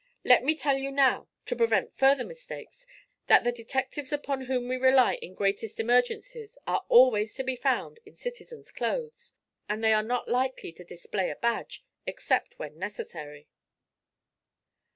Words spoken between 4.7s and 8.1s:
rely in greatest emergencies are always to be found